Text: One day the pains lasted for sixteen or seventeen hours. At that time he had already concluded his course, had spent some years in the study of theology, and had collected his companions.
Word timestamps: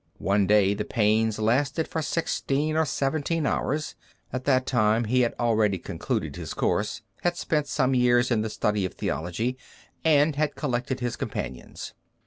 One 0.17 0.47
day 0.47 0.73
the 0.73 0.83
pains 0.83 1.37
lasted 1.37 1.87
for 1.87 2.01
sixteen 2.01 2.75
or 2.75 2.85
seventeen 2.85 3.45
hours. 3.45 3.93
At 4.33 4.45
that 4.45 4.65
time 4.65 5.03
he 5.03 5.21
had 5.21 5.35
already 5.39 5.77
concluded 5.77 6.35
his 6.37 6.55
course, 6.55 7.03
had 7.21 7.37
spent 7.37 7.67
some 7.67 7.93
years 7.93 8.31
in 8.31 8.41
the 8.41 8.49
study 8.49 8.83
of 8.83 8.95
theology, 8.95 9.59
and 10.03 10.35
had 10.37 10.55
collected 10.55 11.01
his 11.01 11.15
companions. 11.15 11.93